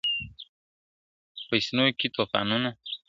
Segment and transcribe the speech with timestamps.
[1.47, 2.69] په سينو کې توپانونه..